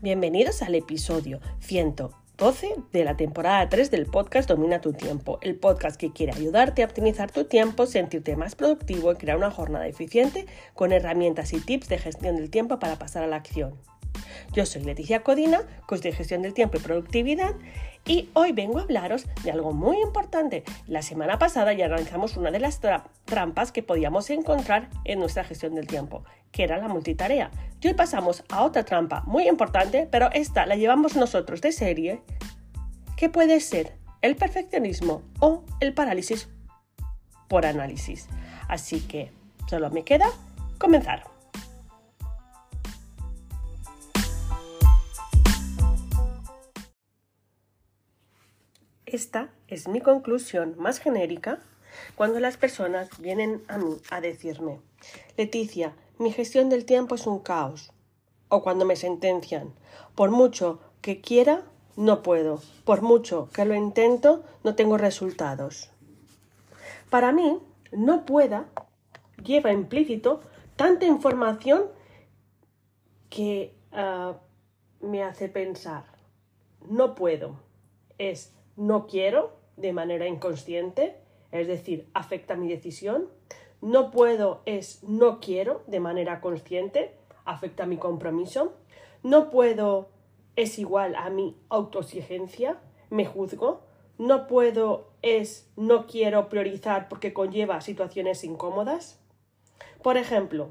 [0.00, 5.98] Bienvenidos al episodio 112 de la temporada 3 del podcast Domina tu tiempo, el podcast
[5.98, 10.46] que quiere ayudarte a optimizar tu tiempo, sentirte más productivo y crear una jornada eficiente
[10.72, 13.74] con herramientas y tips de gestión del tiempo para pasar a la acción.
[14.52, 17.54] Yo soy Leticia Codina, coach de gestión del tiempo y productividad,
[18.06, 20.64] y hoy vengo a hablaros de algo muy importante.
[20.86, 22.80] La semana pasada ya analizamos una de las
[23.24, 27.50] trampas que podíamos encontrar en nuestra gestión del tiempo, que era la multitarea.
[27.80, 32.22] Y hoy pasamos a otra trampa muy importante, pero esta la llevamos nosotros de serie,
[33.16, 36.48] que puede ser el perfeccionismo o el parálisis
[37.48, 38.28] por análisis.
[38.68, 39.32] Así que
[39.68, 40.30] solo me queda
[40.78, 41.24] comenzar.
[49.10, 51.60] Esta es mi conclusión más genérica
[52.14, 54.80] cuando las personas vienen a mí a decirme,
[55.38, 57.90] Leticia, mi gestión del tiempo es un caos.
[58.50, 59.72] O cuando me sentencian,
[60.14, 61.62] por mucho que quiera,
[61.96, 62.60] no puedo.
[62.84, 65.90] Por mucho que lo intento, no tengo resultados.
[67.08, 67.60] Para mí,
[67.92, 68.68] no pueda
[69.42, 70.42] lleva implícito
[70.76, 71.84] tanta información
[73.30, 74.36] que ah,
[75.00, 76.04] me hace pensar,
[76.90, 77.58] no puedo.
[78.18, 81.16] Es no quiero de manera inconsciente,
[81.50, 83.28] es decir, afecta mi decisión.
[83.80, 88.74] No puedo es no quiero de manera consciente, afecta mi compromiso.
[89.24, 90.10] No puedo
[90.54, 92.78] es igual a mi autoexigencia,
[93.10, 93.82] me juzgo.
[94.16, 99.20] No puedo es no quiero priorizar porque conlleva situaciones incómodas.
[100.02, 100.70] Por ejemplo,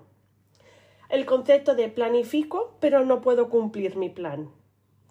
[1.09, 4.49] el concepto de planifico pero no puedo cumplir mi plan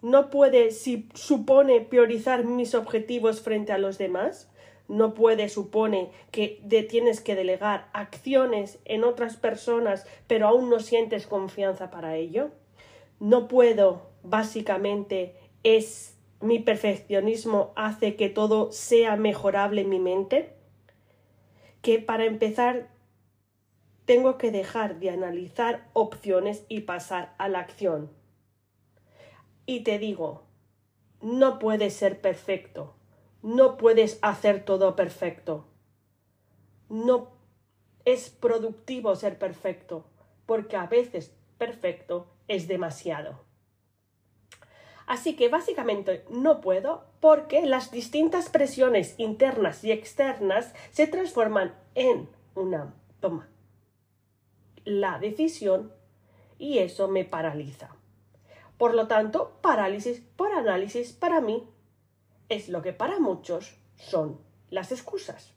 [0.01, 4.49] no puede si supone priorizar mis objetivos frente a los demás,
[4.87, 11.27] no puede supone que tienes que delegar acciones en otras personas pero aún no sientes
[11.27, 12.51] confianza para ello.
[13.19, 20.53] No puedo, básicamente, es mi perfeccionismo hace que todo sea mejorable en mi mente.
[21.81, 22.89] Que para empezar
[24.05, 28.16] tengo que dejar de analizar opciones y pasar a la acción
[29.67, 30.45] y te digo,
[31.21, 32.95] no puedes ser perfecto,
[33.43, 35.67] no puedes hacer todo perfecto.
[36.89, 37.29] No
[38.05, 40.05] es productivo ser perfecto,
[40.47, 43.45] porque a veces perfecto es demasiado.
[45.05, 52.27] Así que básicamente no puedo porque las distintas presiones internas y externas se transforman en
[52.55, 53.47] una toma
[54.87, 55.91] la decisión
[56.57, 57.89] y eso me paraliza.
[58.77, 61.67] Por lo tanto, parálisis por análisis para mí
[62.49, 64.39] es lo que para muchos son
[64.69, 65.53] las excusas.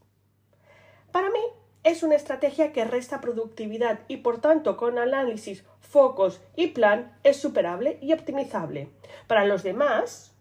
[1.12, 1.40] Para mí
[1.82, 7.36] es una estrategia que resta productividad y por tanto con análisis, focos y plan es
[7.36, 8.88] superable y optimizable.
[9.26, 10.34] Para los demás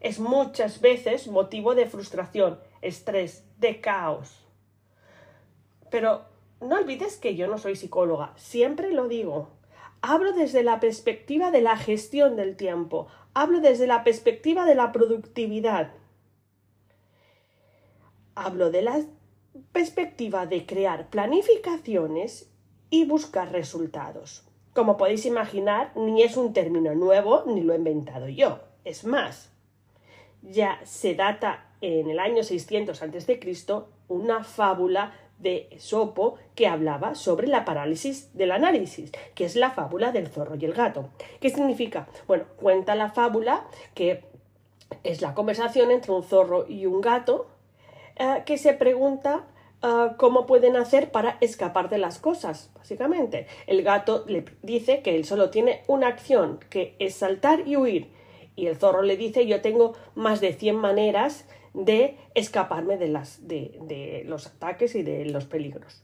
[0.00, 4.44] es muchas veces motivo de frustración, estrés, de caos.
[5.90, 6.22] Pero
[6.60, 9.48] no olvides que yo no soy psicóloga, siempre lo digo.
[10.02, 14.90] Hablo desde la perspectiva de la gestión del tiempo, hablo desde la perspectiva de la
[14.90, 15.92] productividad,
[18.34, 19.00] hablo de la
[19.70, 22.50] perspectiva de crear planificaciones
[22.90, 24.44] y buscar resultados.
[24.74, 28.60] Como podéis imaginar, ni es un término nuevo ni lo he inventado yo.
[28.84, 29.52] Es más,
[30.42, 33.40] ya se data en el año 600 a.C.
[34.08, 40.12] una fábula de Esopo que hablaba sobre la parálisis del análisis, que es la fábula
[40.12, 41.08] del zorro y el gato.
[41.40, 42.08] ¿Qué significa?
[42.26, 43.64] Bueno, cuenta la fábula
[43.94, 44.24] que
[45.02, 47.46] es la conversación entre un zorro y un gato
[48.16, 49.44] eh, que se pregunta
[49.82, 53.46] eh, cómo pueden hacer para escapar de las cosas, básicamente.
[53.66, 58.10] El gato le dice que él solo tiene una acción, que es saltar y huir.
[58.54, 63.46] Y el zorro le dice yo tengo más de 100 maneras de escaparme de, las,
[63.46, 66.02] de, los ataques y de los peligros.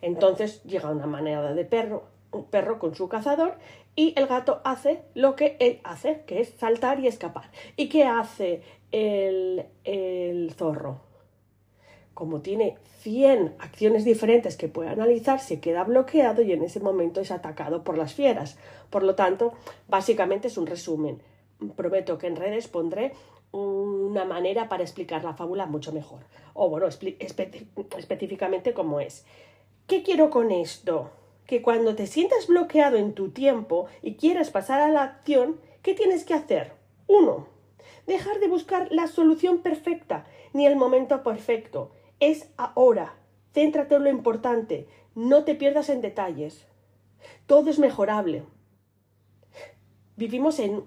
[0.00, 3.56] Entonces llega una manada de perro, un perro con su cazador
[3.96, 7.50] y el gato hace lo que él hace, que es saltar y escapar.
[7.76, 8.62] ¿Y qué hace
[8.92, 11.00] el, el zorro?
[12.12, 17.20] Como tiene 100 acciones diferentes que puede analizar, se queda bloqueado y en ese momento
[17.20, 18.56] es atacado por las fieras.
[18.88, 19.52] Por lo tanto,
[19.88, 21.20] básicamente es un resumen.
[21.76, 23.12] Prometo que en redes pondré
[23.54, 26.20] una manera para explicar la fábula mucho mejor.
[26.54, 29.24] O bueno, específicamente cómo es.
[29.86, 31.10] ¿Qué quiero con esto?
[31.46, 35.94] Que cuando te sientas bloqueado en tu tiempo y quieras pasar a la acción, ¿qué
[35.94, 36.72] tienes que hacer?
[37.06, 37.46] Uno,
[38.06, 41.92] dejar de buscar la solución perfecta ni el momento perfecto.
[42.20, 43.16] Es ahora.
[43.52, 44.88] Céntrate en lo importante.
[45.14, 46.66] No te pierdas en detalles.
[47.46, 48.42] Todo es mejorable.
[50.16, 50.84] Vivimos en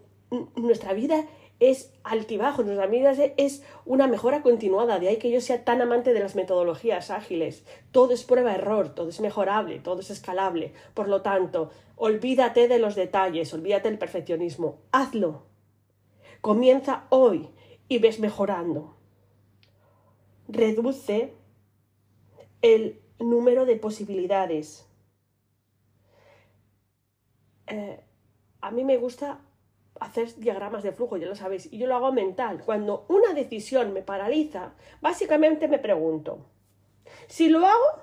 [0.56, 1.26] nuestra vida
[1.60, 6.14] es altibajo, nuestra vida es una mejora continuada, de ahí que yo sea tan amante
[6.14, 7.66] de las metodologías ágiles.
[7.92, 10.74] Todo es prueba-error, todo es mejorable, todo es escalable.
[10.94, 15.44] Por lo tanto, olvídate de los detalles, olvídate del perfeccionismo, hazlo.
[16.42, 17.50] Comienza hoy
[17.88, 18.96] y ves mejorando.
[20.48, 21.34] Reduce
[22.62, 24.88] el número de posibilidades.
[27.66, 28.00] Eh,
[28.62, 29.42] a mí me gusta
[30.00, 32.62] hacer diagramas de flujo, ya lo sabéis, y yo lo hago mental.
[32.66, 36.46] Cuando una decisión me paraliza, básicamente me pregunto,
[37.28, 38.02] si lo hago,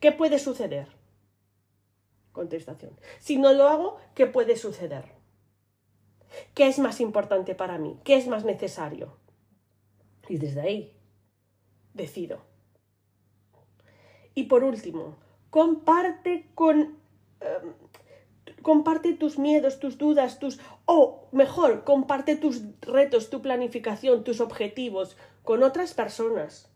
[0.00, 0.88] ¿qué puede suceder?
[2.32, 2.98] Contestación.
[3.18, 5.16] Si no lo hago, ¿qué puede suceder?
[6.54, 7.98] ¿Qué es más importante para mí?
[8.04, 9.16] ¿Qué es más necesario?
[10.28, 10.96] Y desde ahí
[11.94, 12.40] decido.
[14.34, 15.16] Y por último,
[15.50, 16.98] comparte con...
[17.40, 17.74] Em,
[18.66, 20.58] comparte tus miedos, tus dudas, tus...
[20.86, 26.68] o mejor, comparte tus retos, tu planificación, tus objetivos con otras personas.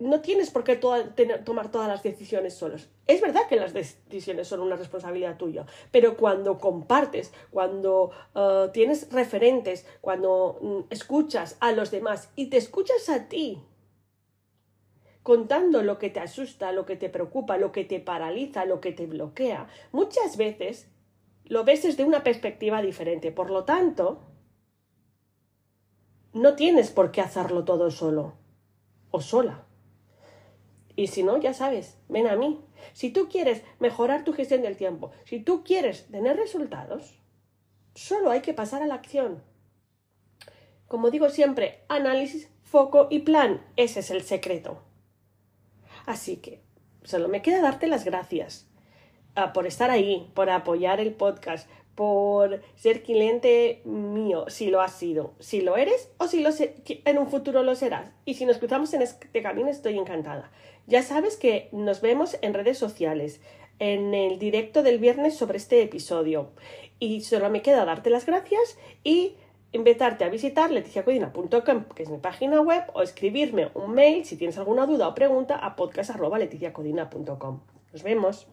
[0.00, 2.88] No tienes por qué tomar todas las decisiones solos.
[3.06, 9.12] Es verdad que las decisiones son una responsabilidad tuya, pero cuando compartes, cuando eh, tienes
[9.12, 13.62] referentes, cuando mm, escuchas a los demás y te escuchas a ti,
[15.24, 18.92] contando lo que te asusta, lo que te preocupa, lo que te paraliza, lo que
[18.92, 20.86] te bloquea, muchas veces
[21.46, 23.32] lo ves desde una perspectiva diferente.
[23.32, 24.20] Por lo tanto,
[26.34, 28.34] no tienes por qué hacerlo todo solo
[29.10, 29.64] o sola.
[30.94, 32.60] Y si no, ya sabes, ven a mí.
[32.92, 37.18] Si tú quieres mejorar tu gestión del tiempo, si tú quieres tener resultados,
[37.94, 39.42] solo hay que pasar a la acción.
[40.86, 43.64] Como digo siempre, análisis, foco y plan.
[43.76, 44.82] Ese es el secreto.
[46.06, 46.60] Así que
[47.02, 48.66] solo me queda darte las gracias
[49.34, 54.92] ah, por estar ahí, por apoyar el podcast, por ser cliente mío, si lo has
[54.94, 56.50] sido, si lo eres o si lo
[56.86, 58.10] en un futuro lo serás.
[58.24, 60.50] Y si nos cruzamos en este camino, estoy encantada.
[60.86, 63.40] Ya sabes que nos vemos en redes sociales,
[63.78, 66.50] en el directo del viernes sobre este episodio.
[66.98, 69.34] Y solo me queda darte las gracias y
[69.74, 74.56] invitarte a visitar leticiacodina.com, que es mi página web, o escribirme un mail si tienes
[74.58, 77.60] alguna duda o pregunta a podcast.leticiacodina.com.
[77.92, 78.46] Nos vemos.